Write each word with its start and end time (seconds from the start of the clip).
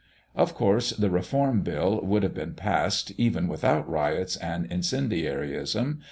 Of 0.35 0.55
course 0.55 0.89
the 0.89 1.11
Reform 1.11 1.61
Bill 1.61 2.01
would 2.01 2.23
have 2.23 2.33
been 2.33 2.55
passed, 2.55 3.11
even 3.19 3.47
without 3.47 3.87
riots 3.87 4.35
and 4.35 4.65
incendiarism. 4.65 5.99